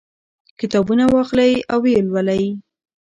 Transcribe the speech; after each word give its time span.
کتابونه 0.59 1.03
واخلئ 1.15 1.53
او 1.71 1.79
ویې 1.83 2.01
لولئ. 2.07 2.45